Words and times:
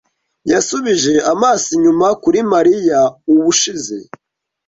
Yasubije 0.51 1.13
amaso 1.33 1.67
inyuma 1.77 2.07
kuri 2.23 2.39
Mariya 2.53 2.99
ubushize. 3.33 3.97